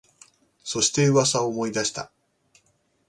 [0.63, 2.11] そして、噂を思い出した